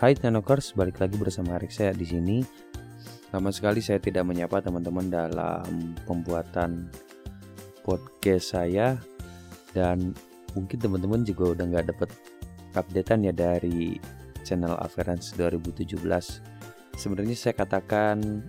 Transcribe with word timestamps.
Hai 0.00 0.16
Tenokers, 0.16 0.72
balik 0.72 0.96
lagi 0.96 1.20
bersama 1.20 1.60
Arik 1.60 1.76
saya 1.76 1.92
di 1.92 2.08
sini. 2.08 2.40
Lama 3.36 3.52
sekali 3.52 3.84
saya 3.84 4.00
tidak 4.00 4.24
menyapa 4.24 4.64
teman-teman 4.64 5.12
dalam 5.12 5.92
pembuatan 6.08 6.88
podcast 7.84 8.56
saya 8.56 8.96
dan 9.76 10.16
mungkin 10.56 10.80
teman-teman 10.80 11.20
juga 11.20 11.52
udah 11.52 11.64
nggak 11.68 11.92
dapet 11.92 12.16
updatean 12.80 13.28
ya 13.28 13.34
dari 13.36 14.00
channel 14.40 14.72
Averance 14.80 15.36
2017. 15.36 15.92
Sebenarnya 16.96 17.36
saya 17.36 17.52
katakan 17.60 18.40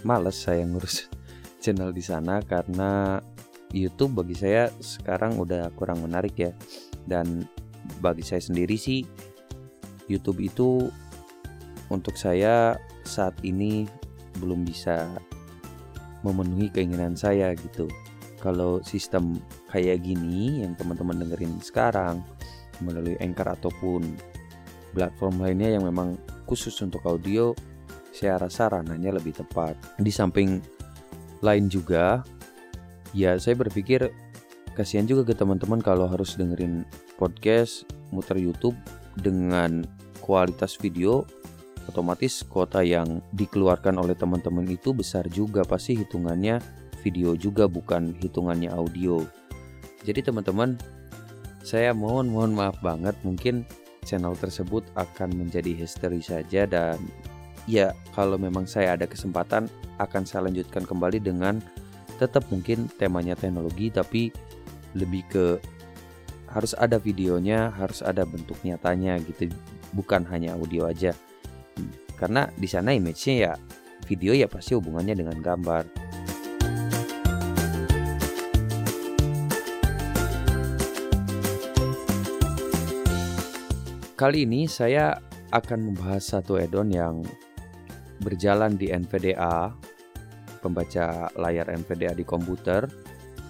males 0.00 0.40
saya 0.40 0.64
ngurus 0.64 1.12
channel 1.60 1.92
di 1.92 2.00
sana 2.00 2.40
karena 2.40 3.20
YouTube 3.68 4.24
bagi 4.24 4.32
saya 4.32 4.72
sekarang 4.80 5.36
udah 5.36 5.68
kurang 5.76 6.00
menarik 6.08 6.40
ya 6.40 6.56
dan 7.04 7.44
bagi 8.00 8.24
saya 8.24 8.40
sendiri 8.40 8.80
sih 8.80 9.04
YouTube 10.06 10.42
itu 10.42 10.90
untuk 11.90 12.18
saya 12.18 12.78
saat 13.06 13.34
ini 13.46 13.86
belum 14.42 14.66
bisa 14.66 15.06
memenuhi 16.26 16.70
keinginan 16.74 17.14
saya 17.14 17.54
gitu. 17.54 17.86
Kalau 18.42 18.82
sistem 18.82 19.38
kayak 19.70 20.02
gini 20.06 20.62
yang 20.62 20.74
teman-teman 20.78 21.22
dengerin 21.22 21.58
sekarang 21.62 22.22
melalui 22.84 23.16
Anchor 23.22 23.48
ataupun 23.56 24.02
platform 24.92 25.40
lainnya 25.40 25.76
yang 25.78 25.84
memang 25.86 26.20
khusus 26.44 26.74
untuk 26.84 27.02
audio, 27.08 27.56
saya 28.12 28.40
rasa 28.40 28.70
ranahnya 28.70 29.12
lebih 29.12 29.36
tepat. 29.36 29.76
Di 29.98 30.12
samping 30.12 30.60
lain 31.40 31.68
juga, 31.68 32.24
ya 33.16 33.36
saya 33.40 33.56
berpikir 33.56 34.08
kasihan 34.76 35.08
juga 35.08 35.32
ke 35.32 35.34
teman-teman 35.36 35.80
kalau 35.80 36.08
harus 36.08 36.36
dengerin 36.36 36.84
podcast, 37.16 37.88
muter 38.12 38.36
YouTube 38.36 38.76
dengan 39.20 39.84
kualitas 40.20 40.76
video 40.76 41.24
otomatis 41.86 42.42
kuota 42.42 42.82
yang 42.82 43.22
dikeluarkan 43.32 43.96
oleh 43.96 44.18
teman-teman 44.18 44.66
itu 44.66 44.90
besar 44.90 45.26
juga 45.30 45.62
pasti 45.62 45.94
hitungannya 45.94 46.58
video 47.06 47.38
juga 47.38 47.70
bukan 47.70 48.18
hitungannya 48.18 48.74
audio. 48.74 49.22
Jadi 50.02 50.26
teman-teman 50.26 50.74
saya 51.62 51.94
mohon 51.94 52.30
mohon 52.30 52.54
maaf 52.54 52.78
banget 52.82 53.14
mungkin 53.22 53.66
channel 54.06 54.34
tersebut 54.38 54.86
akan 54.94 55.34
menjadi 55.34 55.74
history 55.74 56.22
saja 56.22 56.66
dan 56.66 56.98
ya 57.66 57.90
kalau 58.14 58.38
memang 58.38 58.66
saya 58.66 58.94
ada 58.94 59.06
kesempatan 59.06 59.66
akan 59.98 60.22
saya 60.22 60.46
lanjutkan 60.46 60.86
kembali 60.86 61.18
dengan 61.18 61.58
tetap 62.22 62.46
mungkin 62.54 62.86
temanya 62.98 63.34
teknologi 63.34 63.90
tapi 63.90 64.30
lebih 64.94 65.26
ke 65.26 65.46
harus 66.56 66.72
ada 66.72 66.96
videonya, 66.96 67.68
harus 67.68 68.00
ada 68.00 68.24
bentuk 68.24 68.56
nyatanya 68.64 69.20
gitu, 69.28 69.52
bukan 69.92 70.24
hanya 70.32 70.56
audio 70.56 70.88
aja. 70.88 71.12
Karena 72.16 72.48
di 72.56 72.64
sana 72.64 72.96
image-nya 72.96 73.34
ya 73.36 73.52
video 74.08 74.32
ya 74.32 74.48
pasti 74.48 74.72
hubungannya 74.72 75.20
dengan 75.20 75.36
gambar. 75.44 75.84
Kali 84.16 84.48
ini 84.48 84.64
saya 84.64 85.20
akan 85.52 85.92
membahas 85.92 86.24
satu 86.24 86.56
add-on 86.56 86.88
yang 86.88 87.20
berjalan 88.24 88.80
di 88.80 88.88
NVDA, 88.88 89.76
pembaca 90.64 91.28
layar 91.36 91.68
NVDA 91.68 92.16
di 92.16 92.24
komputer. 92.24 92.88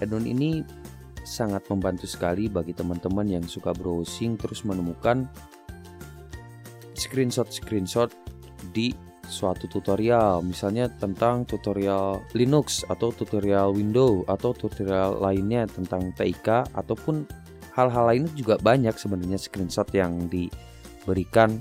Add-on 0.02 0.26
ini 0.26 0.66
sangat 1.26 1.66
membantu 1.66 2.06
sekali 2.06 2.46
bagi 2.46 2.70
teman-teman 2.70 3.26
yang 3.26 3.44
suka 3.44 3.74
browsing 3.74 4.38
terus 4.38 4.62
menemukan 4.62 5.26
screenshot-screenshot 6.94 8.14
di 8.70 8.94
suatu 9.26 9.66
tutorial 9.66 10.40
misalnya 10.46 10.86
tentang 10.86 11.42
tutorial 11.44 12.22
Linux 12.38 12.86
atau 12.86 13.10
tutorial 13.10 13.74
Windows 13.74 14.22
atau 14.30 14.54
tutorial 14.54 15.18
lainnya 15.18 15.66
tentang 15.66 16.14
TIK 16.14 16.70
ataupun 16.72 17.26
hal-hal 17.74 18.04
lain 18.08 18.24
juga 18.38 18.56
banyak 18.62 18.94
sebenarnya 18.94 19.36
screenshot 19.36 19.90
yang 19.92 20.30
diberikan 20.30 21.58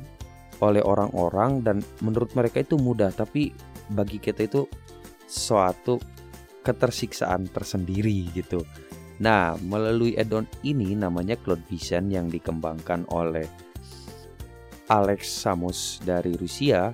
oleh 0.64 0.80
orang-orang 0.80 1.60
dan 1.66 1.84
menurut 2.00 2.32
mereka 2.38 2.64
itu 2.64 2.80
mudah 2.80 3.12
tapi 3.12 3.52
bagi 3.92 4.22
kita 4.22 4.48
itu 4.48 4.64
suatu 5.28 6.00
ketersiksaan 6.64 7.52
tersendiri 7.52 8.32
gitu. 8.34 8.64
Nah, 9.16 9.56
melalui 9.64 10.20
add-on 10.20 10.44
ini 10.68 10.92
namanya 10.92 11.40
Cloud 11.40 11.64
Vision 11.72 12.12
yang 12.12 12.28
dikembangkan 12.28 13.08
oleh 13.16 13.48
Alex 14.92 15.32
Samus 15.32 16.04
dari 16.04 16.36
Rusia 16.36 16.92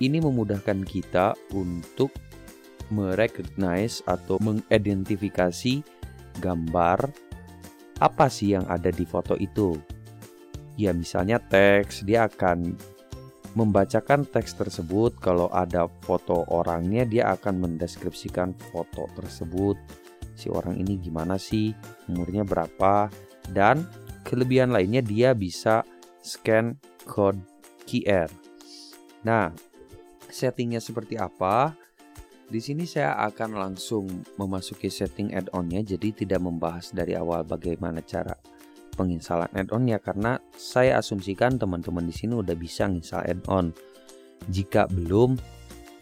ini 0.00 0.16
memudahkan 0.22 0.80
kita 0.86 1.36
untuk 1.52 2.14
merecognize 2.88 4.02
atau 4.08 4.40
mengidentifikasi 4.40 5.84
gambar 6.40 6.98
apa 8.00 8.26
sih 8.32 8.56
yang 8.56 8.64
ada 8.66 8.88
di 8.88 9.04
foto 9.04 9.36
itu. 9.36 9.76
Ya 10.80 10.96
misalnya 10.96 11.36
teks, 11.36 12.00
dia 12.08 12.24
akan 12.26 12.72
membacakan 13.52 14.24
teks 14.24 14.56
tersebut. 14.56 15.20
Kalau 15.20 15.52
ada 15.52 15.84
foto 16.06 16.48
orangnya, 16.48 17.04
dia 17.04 17.28
akan 17.36 17.68
mendeskripsikan 17.68 18.56
foto 18.72 19.04
tersebut. 19.12 19.76
Si 20.40 20.48
orang 20.48 20.80
ini 20.80 20.96
gimana 20.96 21.36
sih, 21.36 21.76
umurnya 22.08 22.48
berapa, 22.48 23.12
dan 23.52 23.84
kelebihan 24.24 24.72
lainnya 24.72 25.04
dia 25.04 25.36
bisa 25.36 25.84
scan 26.24 26.80
code 27.04 27.44
QR. 27.84 28.32
Nah, 29.20 29.52
settingnya 30.32 30.80
seperti 30.80 31.20
apa. 31.20 31.76
Di 32.50 32.58
sini 32.58 32.82
saya 32.82 33.14
akan 33.30 33.54
langsung 33.54 34.08
memasuki 34.34 34.90
setting 34.90 35.36
add-onnya, 35.36 35.84
jadi 35.84 36.10
tidak 36.10 36.40
membahas 36.42 36.90
dari 36.90 37.14
awal 37.14 37.46
bagaimana 37.46 38.02
cara 38.02 38.34
penginstalan 38.98 39.48
add-onnya 39.54 40.02
karena 40.02 40.34
saya 40.58 40.98
asumsikan 40.98 41.62
teman-teman 41.62 42.02
di 42.02 42.14
sini 42.14 42.34
udah 42.34 42.56
bisa 42.58 42.90
install 42.90 43.22
add-on. 43.22 43.70
Jika 44.50 44.90
belum, 44.90 45.38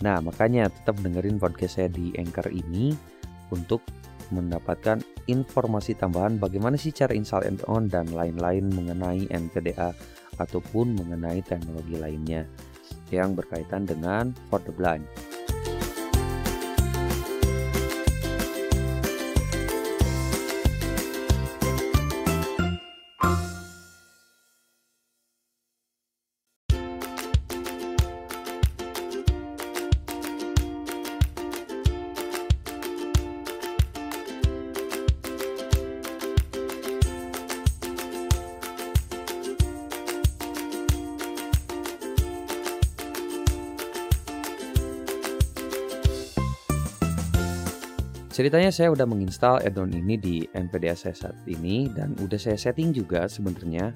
nah 0.00 0.24
makanya 0.24 0.72
tetap 0.72 0.96
dengerin 1.04 1.36
podcast 1.36 1.82
saya 1.82 1.92
di 1.92 2.16
Anchor 2.16 2.48
ini 2.48 2.96
untuk 3.52 3.84
mendapatkan 4.34 5.00
informasi 5.28 5.96
tambahan 5.96 6.36
bagaimana 6.36 6.76
sih 6.76 6.92
cara 6.92 7.12
install 7.12 7.46
add-on 7.46 7.88
dan 7.88 8.08
lain-lain 8.12 8.68
mengenai 8.72 9.28
NVDA 9.28 9.92
ataupun 10.38 10.96
mengenai 10.96 11.42
teknologi 11.44 11.96
lainnya 11.98 12.46
yang 13.08 13.32
berkaitan 13.32 13.88
dengan 13.88 14.32
For 14.48 14.60
the 14.64 14.72
Blind. 14.72 15.04
Ceritanya 48.38 48.70
saya 48.70 48.94
udah 48.94 49.02
menginstal 49.02 49.58
add-on 49.66 49.90
ini 49.90 50.14
di 50.14 50.46
NVDA 50.54 50.94
saya 50.94 51.10
saat 51.10 51.34
ini 51.50 51.90
dan 51.90 52.14
udah 52.22 52.38
saya 52.38 52.54
setting 52.54 52.94
juga 52.94 53.26
sebenarnya. 53.26 53.90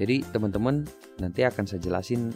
Jadi 0.00 0.24
teman-teman 0.32 0.88
nanti 1.20 1.44
akan 1.44 1.68
saya 1.68 1.84
jelasin 1.84 2.32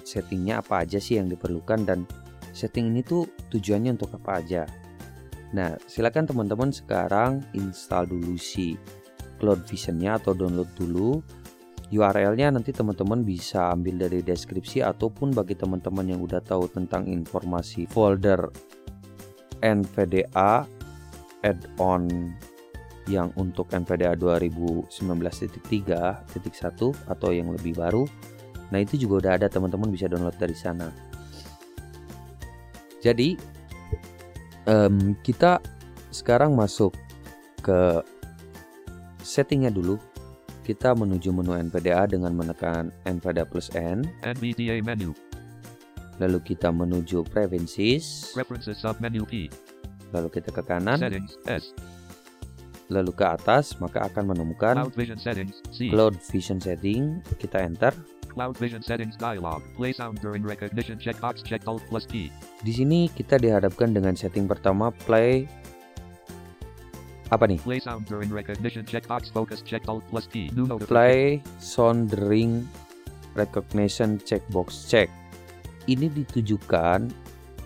settingnya 0.00 0.64
apa 0.64 0.88
aja 0.88 0.96
sih 0.96 1.20
yang 1.20 1.28
diperlukan 1.28 1.84
dan 1.84 2.08
setting 2.56 2.88
ini 2.88 3.04
tuh 3.04 3.28
tujuannya 3.52 4.00
untuk 4.00 4.16
apa 4.16 4.40
aja. 4.40 4.64
Nah 5.52 5.76
silakan 5.84 6.24
teman-teman 6.24 6.72
sekarang 6.72 7.44
install 7.52 8.08
dulu 8.08 8.40
si 8.40 8.80
Cloud 9.36 9.68
Vision-nya 9.68 10.16
atau 10.16 10.32
download 10.32 10.72
dulu. 10.72 11.20
URL-nya 11.92 12.48
nanti 12.48 12.72
teman-teman 12.72 13.28
bisa 13.28 13.76
ambil 13.76 14.08
dari 14.08 14.24
deskripsi 14.24 14.80
ataupun 14.80 15.36
bagi 15.36 15.52
teman-teman 15.52 16.16
yang 16.16 16.24
udah 16.24 16.40
tahu 16.40 16.64
tentang 16.72 17.04
informasi 17.12 17.84
folder 17.92 18.48
NVDA 19.60 20.77
add-on 21.42 22.34
yang 23.08 23.32
untuk 23.40 23.72
NVDA 23.72 24.14
2019.3.1 24.20 26.28
atau 27.08 27.28
yang 27.32 27.48
lebih 27.56 27.74
baru. 27.74 28.04
Nah, 28.68 28.84
itu 28.84 29.00
juga 29.00 29.24
udah 29.24 29.32
ada 29.40 29.48
teman-teman 29.48 29.88
bisa 29.88 30.04
download 30.06 30.36
dari 30.36 30.52
sana. 30.52 30.92
Jadi 33.00 33.32
um, 34.68 35.16
kita 35.24 35.56
sekarang 36.12 36.52
masuk 36.52 36.92
ke 37.64 38.04
settingnya 39.24 39.72
dulu. 39.72 39.96
kita 40.68 40.92
menuju 40.92 41.32
menu 41.32 41.56
NVDA 41.56 42.04
dengan 42.04 42.36
menekan 42.36 42.92
NVDA 43.08 43.48
plus 43.48 43.72
N. 43.72 44.04
NVDA 44.20 44.84
menu. 44.84 45.16
Lalu 46.20 46.44
kita 46.44 46.68
menuju 46.68 47.24
Preferences. 47.24 48.36
Preferences 48.36 48.76
submenu 48.76 49.24
P. 49.24 49.48
Lalu 50.12 50.28
kita 50.32 50.50
ke 50.54 50.62
kanan. 50.64 50.96
Settings 50.96 51.36
S. 51.44 51.76
Lalu 52.88 53.12
ke 53.12 53.24
atas, 53.28 53.76
maka 53.84 54.08
akan 54.08 54.32
menemukan 54.32 54.80
Cloud 54.80 54.96
Vision 54.96 55.20
Settings 55.20 55.60
C. 55.68 55.92
Cloud 55.92 56.16
Vision 56.32 56.56
Setting. 56.56 57.20
Kita 57.36 57.60
enter. 57.60 57.92
Cloud 58.32 58.56
Vision 58.56 58.80
Settings 58.80 59.18
dialog. 59.20 59.60
Play 59.76 59.92
sound 59.92 60.22
during 60.24 60.40
recognition 60.40 60.96
checkbox 60.96 61.44
checked 61.44 61.68
Alt 61.68 61.84
plus 61.92 62.08
P. 62.08 62.32
Di 62.64 62.72
sini 62.72 63.12
kita 63.12 63.36
dihadapkan 63.36 63.92
dengan 63.92 64.16
setting 64.16 64.48
pertama 64.48 64.88
play 65.04 65.44
apa 67.28 67.44
nih? 67.44 67.60
Play 67.60 67.80
sound 67.82 68.08
during 68.08 68.32
recognition 68.32 68.88
checkbox 68.88 69.28
focus 69.28 69.60
checked 69.60 69.90
Alt 69.90 70.06
plus 70.08 70.24
P. 70.24 70.48
New. 70.56 70.64
Play 70.88 71.44
sounding 71.60 72.64
recognition 73.36 74.16
checkbox 74.24 74.88
check. 74.88 75.12
Ini 75.84 76.08
ditujukan 76.08 77.12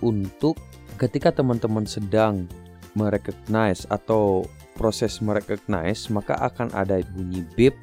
untuk 0.03 0.59
ketika 1.03 1.35
teman-teman 1.35 1.83
sedang 1.83 2.47
merecognize 2.95 3.83
atau 3.91 4.47
proses 4.79 5.19
merecognize 5.19 6.07
maka 6.15 6.39
akan 6.39 6.71
ada 6.71 7.03
bunyi 7.11 7.43
beep 7.59 7.75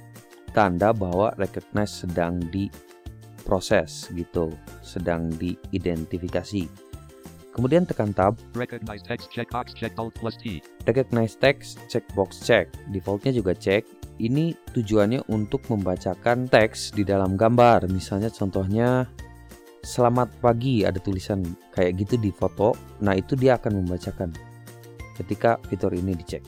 tanda 0.55 0.95
bahwa 0.95 1.35
recognize 1.35 1.91
sedang 1.91 2.39
diproses 2.47 4.07
gitu, 4.15 4.55
sedang 4.79 5.27
diidentifikasi. 5.35 6.65
Kemudian 7.53 7.83
tekan 7.83 8.15
tab, 8.15 8.39
Recognize 8.55 9.03
text 9.03 9.27
checkbox 9.35 9.75
checked 9.75 9.99
Alt 9.99 10.15
plus 10.15 10.39
T. 10.39 10.63
recognize 10.87 11.35
text, 11.35 11.75
checkbox 11.91 12.39
check. 12.39 12.71
Defaultnya 12.87 13.35
juga 13.35 13.51
check. 13.51 13.83
Ini 14.19 14.55
tujuannya 14.71 15.27
untuk 15.27 15.67
membacakan 15.67 16.47
teks 16.47 16.95
di 16.95 17.03
dalam 17.03 17.35
gambar. 17.35 17.91
Misalnya 17.91 18.31
contohnya 18.31 19.07
selamat 19.83 20.29
pagi 20.43 20.83
ada 20.83 20.99
tulisan 20.99 21.43
kayak 21.75 21.99
gitu 22.03 22.15
di 22.19 22.31
foto. 22.33 22.75
Nah, 23.03 23.15
itu 23.15 23.35
dia 23.35 23.55
akan 23.55 23.83
membacakan 23.83 24.31
ketika 25.19 25.59
fitur 25.67 25.91
ini 25.95 26.15
dicek. 26.15 26.43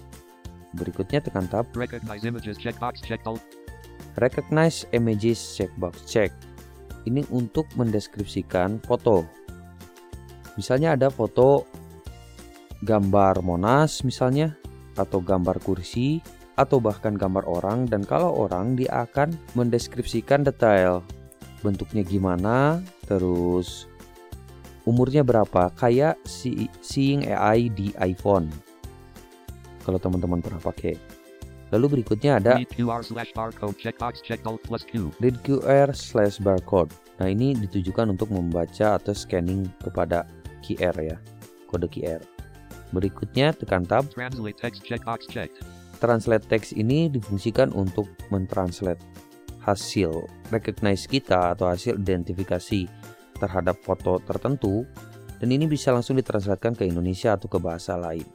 Berikutnya 0.75 1.19
tekan 1.19 1.51
tab, 1.51 1.67
Recognize 1.75 2.23
images 2.23 2.55
checkbox 2.55 3.03
checked 3.03 3.27
Alt. 3.27 3.43
recognize 4.19 4.83
images 4.91 5.39
checkbox 5.55 6.03
check. 6.07 6.31
Ini 7.07 7.27
untuk 7.31 7.67
mendeskripsikan 7.75 8.79
foto. 8.83 9.23
Misalnya 10.59 10.95
ada 10.99 11.07
foto 11.07 11.63
gambar 12.83 13.39
Monas 13.45 14.03
misalnya 14.03 14.57
atau 14.99 15.23
gambar 15.23 15.63
kursi 15.63 16.19
atau 16.59 16.83
bahkan 16.83 17.15
gambar 17.15 17.47
orang 17.47 17.87
dan 17.87 18.03
kalau 18.03 18.35
orang 18.45 18.75
dia 18.75 19.07
akan 19.07 19.31
mendeskripsikan 19.55 20.43
detail 20.43 21.01
bentuknya 21.61 22.01
gimana 22.01 22.81
terus 23.05 23.85
umurnya 24.89 25.21
berapa 25.21 25.69
kayak 25.77 26.17
si 26.25 26.67
seeing 26.81 27.29
AI 27.29 27.69
di 27.69 27.93
iPhone. 28.01 28.49
Kalau 29.81 29.97
teman-teman 29.97 30.41
pernah 30.41 30.61
pakai. 30.61 30.97
Lalu 31.71 32.01
berikutnya 32.01 32.37
ada 32.43 32.59
Read 32.59 32.73
QR 32.75 32.99
slash 32.99 33.31
barcode 33.31 33.79
checkbox 33.79 34.19
checked 34.19 34.43
Alt 34.43 34.59
plus 34.67 34.83
Q. 34.83 35.07
read 35.23 35.39
QR 35.47 35.95
slash 35.95 36.35
barcode. 36.43 36.91
Nah 37.23 37.31
ini 37.31 37.55
ditujukan 37.55 38.11
untuk 38.11 38.27
membaca 38.27 38.99
atau 38.99 39.15
scanning 39.15 39.71
kepada 39.79 40.27
QR 40.59 40.93
ya 40.99 41.17
kode 41.71 41.87
QR 41.87 42.19
berikutnya 42.91 43.55
tekan 43.55 43.87
tab. 43.87 44.07
Translate 44.11 44.59
text 44.59 44.83
checkbox 44.83 45.25
checked. 45.31 45.57
translate 46.01 46.41
text 46.49 46.73
ini 46.73 47.13
difungsikan 47.13 47.69
untuk 47.77 48.09
mentranslate 48.33 48.97
hasil 49.61 50.27
recognize 50.49 51.05
kita 51.05 51.53
atau 51.53 51.69
hasil 51.69 51.97
identifikasi 52.01 52.89
terhadap 53.37 53.77
foto 53.81 54.21
tertentu 54.21 54.85
dan 55.41 55.49
ini 55.49 55.65
bisa 55.65 55.89
langsung 55.89 56.17
ditranslatekan 56.21 56.77
ke 56.77 56.85
Indonesia 56.85 57.33
atau 57.33 57.49
ke 57.49 57.57
bahasa 57.57 57.97
lain. 57.97 58.25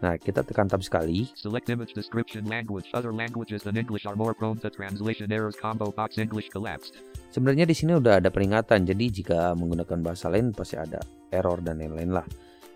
Nah, 0.00 0.16
kita 0.16 0.42
tekan 0.42 0.66
tab 0.66 0.80
sekali. 0.80 1.28
Select 1.36 1.68
image 1.68 1.92
description 1.92 2.46
language. 2.48 2.90
Other 2.96 3.12
languages 3.12 3.66
than 3.66 3.76
English 3.76 4.08
are 4.08 4.16
more 4.16 4.32
prone 4.32 4.58
to 4.62 4.70
translation 4.72 5.30
errors. 5.30 5.54
Combo 5.58 5.92
box 5.92 6.16
English 6.16 6.48
collapsed. 6.50 7.02
Sebenarnya 7.30 7.68
di 7.68 7.76
sini 7.76 7.94
udah 7.94 8.18
ada 8.18 8.32
peringatan, 8.32 8.88
jadi 8.88 9.04
jika 9.10 9.54
menggunakan 9.54 9.98
bahasa 10.02 10.26
lain 10.32 10.50
pasti 10.50 10.80
ada 10.80 10.98
error 11.30 11.62
dan 11.62 11.78
lain-lain 11.78 12.10
lah. 12.10 12.26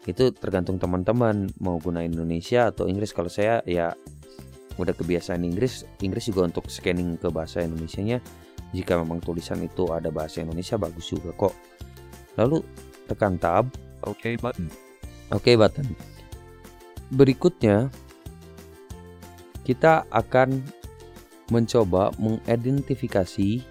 Itu 0.05 0.31
tergantung 0.37 0.77
teman-teman 0.77 1.49
mau 1.59 1.81
gunain 1.81 2.13
Indonesia 2.13 2.69
atau 2.69 2.85
Inggris. 2.87 3.11
Kalau 3.17 3.33
saya 3.33 3.65
ya 3.65 3.97
udah 4.77 4.95
kebiasaan 4.95 5.43
Inggris, 5.47 5.87
Inggris 6.03 6.27
juga 6.27 6.47
untuk 6.51 6.67
scanning 6.67 7.15
ke 7.19 7.31
bahasa 7.31 7.63
Indonesianya. 7.63 8.19
Jika 8.75 8.99
memang 8.99 9.23
tulisan 9.23 9.63
itu 9.63 9.87
ada 9.95 10.11
bahasa 10.11 10.43
Indonesia 10.43 10.75
bagus 10.75 11.07
juga 11.07 11.31
kok. 11.35 11.55
Lalu 12.35 12.67
tekan 13.07 13.39
tab, 13.39 13.71
OK 14.03 14.35
button. 14.43 14.67
oke 15.31 15.53
button. 15.55 15.87
Berikutnya 17.15 17.87
kita 19.63 20.05
akan 20.11 20.59
mencoba 21.53 22.11
mengidentifikasi 22.19 23.63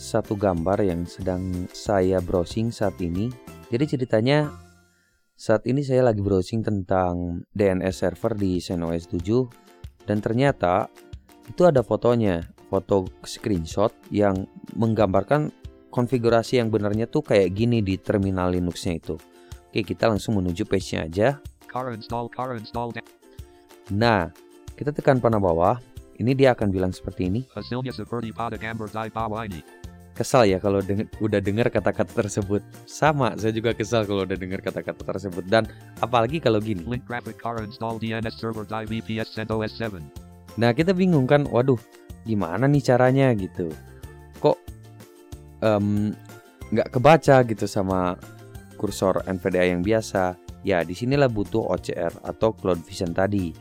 satu 0.00 0.32
gambar 0.36 0.80
yang 0.80 1.04
sedang 1.04 1.68
saya 1.72 2.20
browsing 2.20 2.72
saat 2.72 2.96
ini. 3.00 3.28
Jadi 3.68 3.96
ceritanya 3.96 4.50
saat 5.40 5.64
ini 5.64 5.80
saya 5.80 6.04
lagi 6.04 6.20
browsing 6.20 6.60
tentang 6.60 7.44
DNS 7.56 7.96
server 7.96 8.36
di 8.36 8.60
CentOS 8.60 9.08
7 9.08 9.69
dan 10.04 10.22
ternyata 10.22 10.88
itu 11.48 11.66
ada 11.66 11.82
fotonya, 11.82 12.46
foto 12.70 13.10
screenshot 13.26 13.90
yang 14.14 14.46
menggambarkan 14.78 15.50
konfigurasi 15.90 16.62
yang 16.62 16.70
benarnya 16.70 17.10
tuh 17.10 17.26
kayak 17.26 17.50
gini 17.52 17.82
di 17.82 17.98
terminal 17.98 18.54
Linuxnya 18.54 18.96
itu. 18.96 19.18
Oke, 19.70 19.82
kita 19.82 20.06
langsung 20.06 20.38
menuju 20.38 20.66
page-nya 20.66 21.06
aja. 21.06 21.28
Car 21.66 21.90
install. 21.94 22.30
Car 22.30 22.54
install. 22.58 22.94
Nah, 23.94 24.30
kita 24.74 24.94
tekan 24.94 25.18
panah 25.18 25.42
bawah. 25.42 25.78
Ini 26.18 26.34
dia 26.34 26.54
akan 26.54 26.68
bilang 26.70 26.92
seperti 26.94 27.30
ini. 27.30 27.40
Kesal 30.20 30.52
ya 30.52 30.60
kalau 30.60 30.84
deng- 30.84 31.08
udah 31.24 31.40
dengar 31.40 31.72
kata-kata 31.72 32.12
tersebut. 32.12 32.60
Sama, 32.84 33.32
saya 33.40 33.56
juga 33.56 33.72
kesal 33.72 34.04
kalau 34.04 34.28
udah 34.28 34.36
dengar 34.36 34.60
kata-kata 34.60 35.00
tersebut. 35.00 35.48
Dan 35.48 35.64
apalagi 36.04 36.44
kalau 36.44 36.60
gini. 36.60 36.84
Link 36.84 37.08
graphic 37.08 37.40
car 37.40 37.56
install 37.64 37.96
DNS 37.96 38.36
server 38.36 38.68
di 38.68 39.00
VPS 39.00 39.32
CentOS 39.32 39.80
7. 39.80 39.96
Nah, 40.60 40.76
kita 40.76 40.92
bingung 40.92 41.24
kan, 41.24 41.48
waduh, 41.48 41.80
gimana 42.28 42.68
nih 42.68 42.84
caranya 42.84 43.32
gitu. 43.32 43.72
Kok 44.44 44.60
nggak 46.68 46.88
kebaca 46.92 47.40
gitu 47.48 47.64
sama 47.64 48.20
kursor 48.76 49.24
NVDA 49.24 49.72
yang 49.72 49.80
biasa. 49.80 50.36
Ya, 50.68 50.84
di 50.84 50.92
sinilah 50.92 51.32
butuh 51.32 51.64
OCR 51.64 52.12
atau 52.28 52.52
Cloud 52.52 52.84
Vision 52.84 53.16
tadi. 53.16 53.56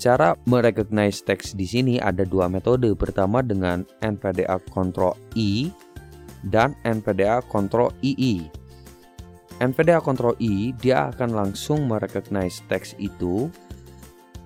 Cara 0.00 0.32
merecognize 0.48 1.20
teks 1.20 1.52
di 1.52 1.68
sini 1.68 2.00
ada 2.00 2.24
dua 2.24 2.48
metode. 2.48 2.88
Pertama 2.96 3.44
dengan 3.44 3.84
NVDA 4.00 4.56
Ctrl 4.64 5.12
I 5.36 5.68
dan 6.48 6.72
NVDA 6.86 7.44
Ctrl 7.44 7.92
II. 8.00 8.48
NVDA 9.60 10.00
Ctrl 10.00 10.40
I 10.40 10.72
dia 10.80 11.12
akan 11.12 11.36
langsung 11.36 11.84
merecognize 11.84 12.64
teks 12.70 12.96
itu 12.96 13.52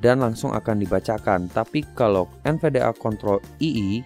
dan 0.02 0.20
langsung 0.20 0.50
akan 0.50 0.82
dibacakan. 0.82 1.46
Tapi 1.48 1.86
kalau 1.94 2.26
NVDA 2.42 2.90
Ctrl 2.90 3.38
II 3.62 4.02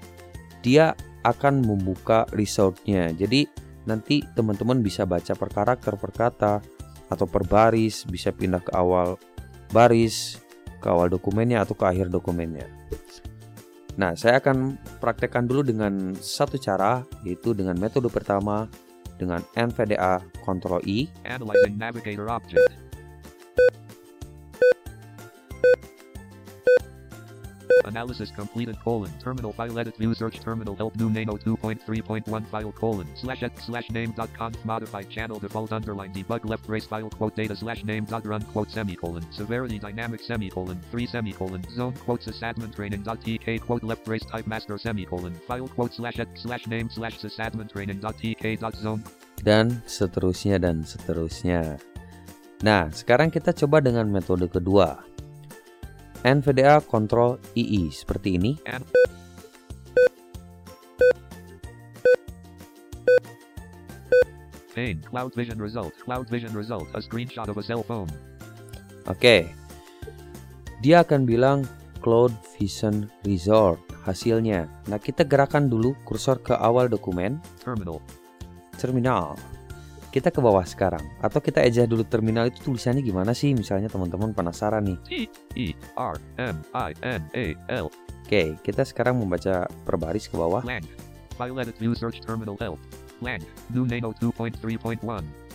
dia 0.61 0.92
akan 1.25 1.64
membuka 1.64 2.28
resultnya. 2.37 3.11
Jadi 3.16 3.49
nanti 3.88 4.21
teman-teman 4.37 4.85
bisa 4.85 5.09
baca 5.09 5.33
per 5.33 5.49
karakter 5.49 5.95
per 5.97 6.12
kata 6.12 6.54
atau 7.09 7.25
per 7.25 7.49
baris, 7.49 8.04
bisa 8.04 8.28
pindah 8.28 8.61
ke 8.61 8.73
awal 8.76 9.16
baris, 9.73 10.37
ke 10.78 10.87
awal 10.87 11.09
dokumennya 11.09 11.64
atau 11.64 11.73
ke 11.73 11.85
akhir 11.88 12.12
dokumennya. 12.12 12.68
Nah, 13.98 14.14
saya 14.14 14.38
akan 14.38 14.78
praktekkan 15.02 15.50
dulu 15.50 15.66
dengan 15.66 16.14
satu 16.14 16.54
cara, 16.54 17.02
yaitu 17.26 17.50
dengan 17.50 17.74
metode 17.74 18.06
pertama 18.06 18.70
dengan 19.18 19.42
NVDA 19.58 20.22
Ctrl 20.46 20.78
I. 20.86 21.10
Analyzing 21.26 21.74
navigator 21.74 22.30
object. 22.30 22.88
Analysis 27.88 28.30
completed 28.30 28.78
colon 28.80 29.11
terminal 29.18 29.52
file 29.52 29.78
edit 29.78 29.97
view 29.97 30.14
search 30.14 30.40
terminal 30.40 30.76
help 30.76 30.95
new 30.97 31.09
nano 31.09 31.37
2.3.1 31.37 32.47
file 32.47 32.73
colon 32.73 33.09
slash 33.16 33.42
x 33.42 33.64
slash 33.64 33.90
name 33.90 34.12
dot 34.12 34.28
conf 34.35 34.62
modify 34.64 35.02
channel 35.02 35.38
default 35.38 35.73
underline 35.73 36.12
debug 36.12 36.45
left 36.45 36.66
brace 36.66 36.85
file 36.85 37.11
quote 37.11 37.35
data 37.35 37.57
slash 37.57 37.85
name 37.85 38.04
dot 38.04 38.26
run 38.26 38.42
quote 38.52 38.71
semicolon 38.71 39.25
severity 39.33 39.78
dynamic 39.78 40.21
semicolon 40.21 40.78
3 40.90 41.07
semicolon 41.07 41.62
zone 41.75 41.95
quote 42.04 42.21
sysadmin 42.21 42.73
training 42.75 43.02
dot 43.02 43.21
tk 43.21 43.61
quote 43.61 43.83
left 43.83 44.04
brace 44.04 44.25
type 44.26 44.47
master 44.47 44.76
semicolon 44.76 45.35
file 45.49 45.68
quote 45.68 45.95
slash 45.95 46.18
x 46.21 46.42
slash 46.42 46.66
name 46.66 46.90
slash 46.90 47.18
sysadmin 47.18 47.68
training 47.68 47.99
dot 47.99 48.16
tk 48.18 48.61
dot 48.61 48.76
zone 48.76 49.02
dan 49.42 49.80
seterusnya 49.87 50.59
dan 50.59 50.83
seterusnya. 50.83 51.78
Nah, 52.66 52.90
sekarang 52.90 53.30
kita 53.30 53.54
coba 53.54 53.78
dengan 53.78 54.11
metode 54.11 54.50
kedua. 54.50 55.07
NVDA 56.26 56.82
control 56.87 57.38
II 57.54 57.90
seperti 57.92 58.38
ini. 58.38 58.52
Pain, 64.78 65.02
cloud 65.02 65.34
vision 65.34 65.58
result, 65.58 65.90
cloud 66.02 66.30
vision 66.30 66.54
result, 66.54 66.87
a 66.94 67.02
screenshot 67.02 67.50
of 67.50 67.58
a 67.58 67.64
cell 67.66 67.82
phone. 67.82 68.06
Oke. 69.10 69.50
Dia 70.78 71.02
akan 71.02 71.26
bilang 71.26 71.66
cloud 71.98 72.30
vision 72.54 73.10
result 73.26 73.82
hasilnya. 74.06 74.70
Nah, 74.87 75.02
kita 75.02 75.26
gerakan 75.26 75.66
dulu 75.66 75.98
kursor 76.06 76.38
ke 76.38 76.54
awal 76.54 76.87
dokumen. 76.87 77.42
Terminal. 77.58 77.98
Terminal. 78.78 79.34
Kita 80.08 80.32
ke 80.32 80.40
bawah 80.40 80.64
sekarang 80.64 81.04
atau 81.20 81.36
kita 81.36 81.60
ejah 81.60 81.84
dulu 81.84 82.00
terminal 82.00 82.48
itu 82.48 82.64
tulisannya 82.64 83.04
gimana 83.04 83.36
sih? 83.36 83.52
Misalnya 83.52 83.92
teman-teman 83.92 84.32
penasaran 84.32 84.80
nih. 84.88 84.98
T 85.04 85.12
E 85.52 85.66
R 86.00 86.16
M 86.40 86.56
I 86.72 86.96
N 87.04 87.20
A 87.36 87.46
L. 87.68 87.92
Oke, 88.24 88.56
kita 88.64 88.88
sekarang 88.88 89.20
membaca 89.20 89.68
per 89.84 89.96
baris 90.00 90.24
ke 90.24 90.36
bawah. 90.36 90.64
Lang. 90.64 90.84
File 91.36 91.60
edit 91.60 91.76
view 91.76 91.92
search 91.92 92.24
terminal 92.24 92.56
help. 92.56 92.80
Lang. 93.20 93.44
New 93.68 93.84
nano 93.84 94.16
2.3.1. 94.16 95.04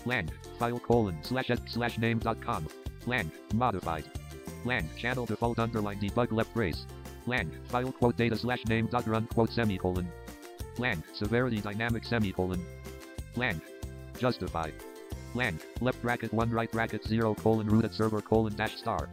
Lang. 0.05 0.25
File 0.61 0.81
colon 0.85 1.17
slash 1.25 1.49
s 1.49 1.61
slash 1.65 1.97
name 1.97 2.21
dot 2.21 2.37
com. 2.37 2.61
Lang. 3.09 3.33
Modified. 3.57 4.05
Lang. 4.69 4.85
Channel 4.93 5.25
default 5.25 5.57
underline 5.57 5.97
debug 5.97 6.29
left 6.29 6.53
brace. 6.53 6.85
Lang. 7.25 7.49
File 7.73 7.89
quote 7.89 8.17
data 8.21 8.37
slash 8.37 8.61
name 8.69 8.85
dot 8.85 9.09
run 9.09 9.25
quote 9.33 9.49
semicolon. 9.49 10.05
Lang. 10.77 11.01
Severity 11.17 11.57
dynamic 11.57 12.05
semicolon. 12.05 12.61
Lang. 13.33 13.57
Justify. 14.17 14.71
Lang. 15.35 15.59
Left 15.81 16.01
bracket 16.01 16.33
1 16.33 16.49
right 16.51 16.71
bracket 16.71 17.05
0 17.05 17.35
colon 17.35 17.67
root 17.67 17.85
at 17.85 17.93
server 17.93 18.21
colon 18.21 18.53
dash 18.55 18.77
star. 18.77 19.09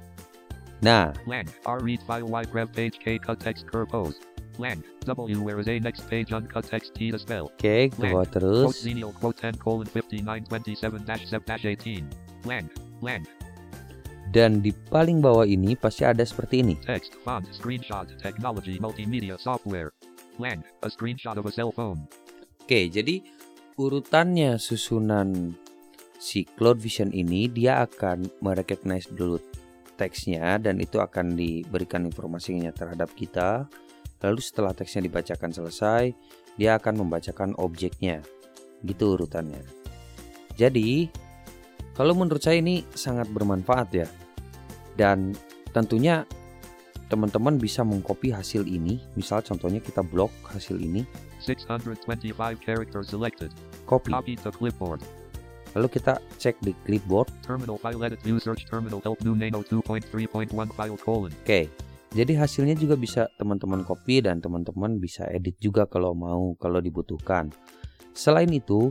Nah, 0.82 1.12
Lang. 1.26 1.48
R 1.66 1.80
read 1.80 2.00
file 2.06 2.26
Y 2.26 2.44
grab 2.44 2.72
page 2.72 2.98
K 3.00 3.18
cut 3.18 3.40
text 3.40 3.66
cur 3.66 3.86
pose. 3.86 4.16
Lang. 4.58 4.82
W 5.04 5.40
where 5.40 5.60
is 5.60 5.68
A 5.68 5.78
next 5.80 6.08
page 6.08 6.32
uncut 6.32 6.64
text 6.64 6.94
T 6.94 7.10
to 7.10 7.18
spell. 7.18 7.48
oke, 7.48 7.88
ke 7.88 7.96
bawah 7.96 8.28
Quote 8.28 8.32
terus. 8.32 8.84
Xenial 8.84 9.12
quote 9.16 9.36
10 9.40 9.56
colon 9.56 9.88
5927 9.88 11.04
dash 11.04 11.24
7 11.28 11.44
dash 11.48 11.64
18. 11.64 12.04
Lang. 12.44 12.68
Lang. 13.00 13.24
Dan 14.30 14.62
di 14.62 14.70
paling 14.70 15.18
bawah 15.18 15.42
ini 15.42 15.74
pasti 15.74 16.06
ada 16.06 16.22
seperti 16.22 16.62
ini. 16.62 16.78
Text 16.84 17.18
font 17.26 17.44
screenshot 17.50 18.06
technology 18.20 18.78
multimedia 18.78 19.40
software. 19.40 19.90
Lang. 20.38 20.62
A 20.84 20.88
screenshot 20.88 21.36
of 21.36 21.48
a 21.48 21.52
cell 21.52 21.72
phone. 21.72 22.04
Oke, 22.62 22.86
jadi 22.86 23.24
urutannya 23.80 24.60
susunan 24.60 25.56
si 26.20 26.44
Cloud 26.44 26.84
Vision 26.84 27.16
ini 27.16 27.48
dia 27.48 27.80
akan 27.80 28.28
merecognize 28.44 29.08
dulu 29.08 29.40
teksnya 29.96 30.60
dan 30.60 30.76
itu 30.84 31.00
akan 31.00 31.32
diberikan 31.32 32.04
informasinya 32.04 32.68
terhadap 32.76 33.08
kita. 33.16 33.64
Lalu 34.20 34.40
setelah 34.44 34.76
teksnya 34.76 35.08
dibacakan 35.08 35.48
selesai, 35.48 36.12
dia 36.60 36.76
akan 36.76 37.08
membacakan 37.08 37.56
objeknya. 37.56 38.20
Gitu 38.84 39.16
urutannya. 39.16 39.64
Jadi, 40.60 41.08
kalau 41.96 42.12
menurut 42.12 42.44
saya 42.44 42.60
ini 42.60 42.84
sangat 42.92 43.32
bermanfaat 43.32 43.88
ya. 43.96 44.08
Dan 44.92 45.32
tentunya 45.72 46.28
teman-teman 47.08 47.56
bisa 47.56 47.80
mengcopy 47.80 48.28
hasil 48.28 48.68
ini. 48.68 49.00
Misal 49.16 49.40
contohnya 49.40 49.80
kita 49.80 50.04
blok 50.04 50.32
hasil 50.52 50.76
ini, 50.76 51.08
625 51.40 51.96
characters 52.60 53.08
selected. 53.08 53.48
Copy. 53.90 54.14
Copy 54.14 54.32
to 54.38 54.54
clipboard. 54.54 55.02
Lalu 55.74 55.98
kita 55.98 56.22
cek 56.38 56.62
di 56.62 56.70
clipboard. 56.86 57.26
Terminal 57.42 57.78
file 57.82 57.98
edit 58.06 58.22
view 58.22 58.38
search 58.38 58.70
terminal 58.70 59.02
help 59.02 59.18
new 59.26 59.34
nano 59.34 59.66
2.3.1 59.66 60.50
file 60.70 60.98
colon. 61.02 61.34
Oke. 61.42 61.66
Jadi 62.10 62.34
hasilnya 62.34 62.74
juga 62.74 62.98
bisa 62.98 63.30
teman-teman 63.38 63.86
copy 63.86 64.18
dan 64.18 64.42
teman-teman 64.42 64.98
bisa 64.98 65.30
edit 65.30 65.54
juga 65.62 65.86
kalau 65.86 66.10
mau, 66.10 66.58
kalau 66.58 66.82
dibutuhkan. 66.82 67.54
Selain 68.10 68.50
itu, 68.50 68.90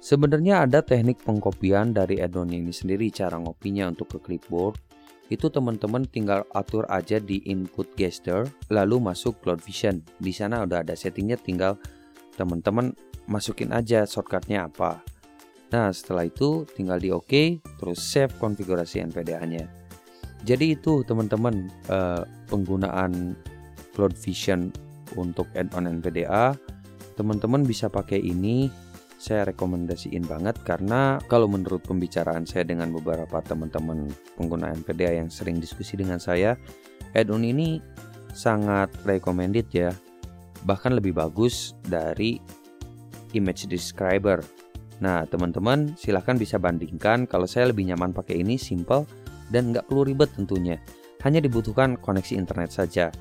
sebenarnya 0.00 0.64
ada 0.64 0.80
teknik 0.80 1.20
pengkopian 1.20 1.92
dari 1.92 2.16
add-on 2.16 2.48
ini 2.48 2.72
sendiri 2.72 3.12
cara 3.12 3.36
ngopinya 3.36 3.92
untuk 3.92 4.16
ke 4.16 4.18
clipboard. 4.24 4.80
Itu 5.28 5.52
teman-teman 5.52 6.08
tinggal 6.08 6.48
atur 6.56 6.88
aja 6.88 7.20
di 7.20 7.44
input 7.44 7.92
gesture, 7.92 8.48
lalu 8.72 9.04
masuk 9.04 9.36
Cloud 9.44 9.60
Vision. 9.60 10.00
Di 10.16 10.32
sana 10.32 10.64
udah 10.64 10.80
ada 10.80 10.96
settingnya, 10.96 11.36
tinggal 11.36 11.76
teman-teman 12.40 12.96
masukin 13.26 13.74
aja 13.74 14.06
shortcutnya 14.06 14.66
apa. 14.70 15.02
Nah, 15.74 15.90
setelah 15.90 16.26
itu 16.26 16.62
tinggal 16.78 17.02
di 17.02 17.10
OK, 17.10 17.58
terus 17.78 17.98
save 17.98 18.34
konfigurasi 18.38 19.02
NVDA-nya. 19.02 19.66
Jadi 20.46 20.78
itu 20.78 21.02
teman-teman 21.02 21.66
eh, 21.90 22.22
penggunaan 22.46 23.34
Cloud 23.96 24.14
Vision 24.14 24.70
untuk 25.18 25.50
add-on 25.58 25.90
NVDA. 25.90 26.54
Teman-teman 27.18 27.66
bisa 27.66 27.90
pakai 27.90 28.22
ini. 28.22 28.70
Saya 29.16 29.48
rekomendasiin 29.48 30.28
banget 30.28 30.60
karena 30.60 31.16
kalau 31.24 31.48
menurut 31.48 31.80
pembicaraan 31.80 32.44
saya 32.44 32.68
dengan 32.68 32.92
beberapa 32.92 33.40
teman-teman 33.40 34.12
pengguna 34.36 34.76
NVDA 34.76 35.24
yang 35.24 35.32
sering 35.32 35.56
diskusi 35.56 35.96
dengan 35.96 36.20
saya, 36.20 36.52
add-on 37.16 37.40
ini 37.48 37.80
sangat 38.36 38.92
recommended 39.08 39.72
ya. 39.72 39.96
Bahkan 40.68 41.00
lebih 41.00 41.16
bagus 41.16 41.72
dari 41.80 42.36
image 43.36 43.68
describer. 43.68 44.40
Nah, 44.98 45.28
teman-teman 45.28 45.92
silahkan 46.00 46.34
bisa 46.40 46.56
bandingkan 46.56 47.28
kalau 47.28 47.44
saya 47.44 47.68
lebih 47.68 47.84
nyaman 47.84 48.16
pakai 48.16 48.40
ini 48.40 48.56
simple 48.56 49.04
dan 49.52 49.70
nggak 49.70 49.86
perlu 49.86 50.08
ribet 50.08 50.32
tentunya. 50.32 50.80
Hanya 51.20 51.44
dibutuhkan 51.44 52.00
koneksi 52.00 52.34
internet 52.38 52.72
saja. 52.72 53.12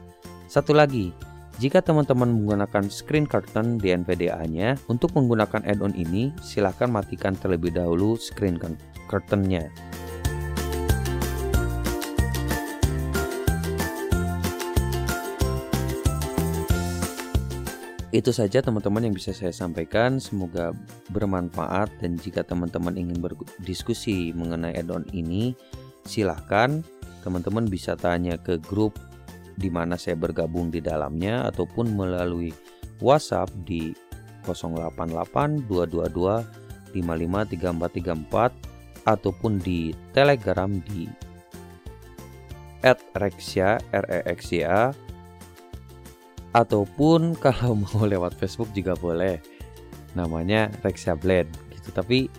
Satu 0.47 0.71
lagi, 0.71 1.11
jika 1.55 1.79
teman-teman 1.79 2.27
menggunakan 2.27 2.91
screen 2.91 3.23
curtain 3.23 3.79
di 3.79 3.95
NVDA-nya, 3.95 4.75
untuk 4.91 5.15
menggunakan 5.15 5.63
add-on 5.63 5.95
ini, 5.95 6.35
silahkan 6.43 6.91
matikan 6.91 7.31
terlebih 7.35 7.71
dahulu 7.71 8.19
screen 8.19 8.59
curtain-nya. 9.07 9.71
Itu 18.15 18.31
saja 18.31 18.63
teman-teman 18.63 19.03
yang 19.03 19.11
bisa 19.11 19.35
saya 19.35 19.51
sampaikan. 19.51 20.23
Semoga 20.23 20.71
bermanfaat 21.11 21.99
dan 21.99 22.15
jika 22.15 22.47
teman-teman 22.47 22.95
ingin 22.95 23.19
berdiskusi 23.19 24.31
mengenai 24.31 24.71
add-on 24.71 25.03
ini, 25.11 25.51
silahkan 26.07 26.79
teman-teman 27.27 27.67
bisa 27.67 27.99
tanya 27.99 28.39
ke 28.39 28.55
grup 28.63 28.95
di 29.59 29.67
mana 29.67 29.99
saya 29.99 30.15
bergabung 30.15 30.71
di 30.71 30.79
dalamnya 30.79 31.43
ataupun 31.51 31.91
melalui 31.91 32.55
WhatsApp 33.03 33.51
di 33.67 33.91
088 34.47 35.67
222 35.67 36.95
553434 36.95 39.11
ataupun 39.11 39.59
di 39.59 39.91
Telegram 40.15 40.71
di 40.71 41.11
@rexya 43.11 43.75
r 43.91 44.05
e 44.07 44.23
ataupun 46.55 47.35
kalau 47.43 47.75
mau 47.75 48.07
lewat 48.07 48.39
Facebook 48.39 48.71
juga 48.71 48.95
boleh. 48.95 49.43
Namanya 50.15 50.71
Rexya 50.79 51.19
Blend 51.19 51.51
gitu. 51.75 51.91
Tapi 51.91 52.31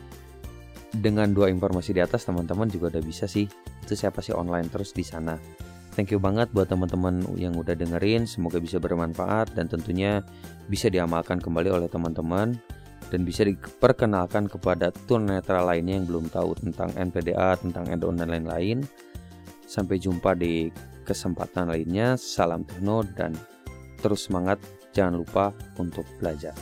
dengan 0.97 1.29
dua 1.37 1.53
informasi 1.53 1.93
di 1.93 2.01
atas 2.01 2.25
teman-teman 2.25 2.73
juga 2.73 2.89
udah 2.97 3.05
bisa 3.05 3.29
sih. 3.29 3.45
Itu 3.85 3.93
saya 3.93 4.09
pasti 4.09 4.33
online 4.33 4.73
terus 4.73 4.97
di 4.97 5.05
sana. 5.05 5.37
Thank 5.93 6.13
you 6.13 6.21
banget 6.21 6.53
buat 6.53 6.69
teman-teman 6.73 7.25
yang 7.37 7.57
udah 7.57 7.77
dengerin. 7.77 8.25
Semoga 8.25 8.61
bisa 8.61 8.81
bermanfaat 8.81 9.53
dan 9.57 9.69
tentunya 9.69 10.25
bisa 10.69 10.89
diamalkan 10.89 11.41
kembali 11.41 11.69
oleh 11.69 11.89
teman-teman. 11.93 12.57
Dan 13.07 13.23
bisa 13.23 13.47
diperkenalkan 13.47 14.51
kepada 14.51 14.91
tunanetra 15.07 15.63
lainnya 15.63 16.03
yang 16.03 16.11
belum 16.11 16.27
tahu 16.27 16.59
tentang 16.59 16.91
NPDA, 16.99 17.55
tentang 17.55 17.87
add-on 17.87 18.19
dan 18.19 18.35
lain-lain. 18.35 18.83
Sampai 19.63 20.03
jumpa 20.03 20.35
di 20.35 20.75
kesempatan 21.07 21.71
lainnya. 21.71 22.19
Salam 22.19 22.67
Tekno 22.67 23.07
dan 23.15 23.39
terus 24.07 24.31
semangat, 24.31 24.63
jangan 24.95 25.19
lupa 25.19 25.51
untuk 25.83 26.07
belajar. 26.23 26.55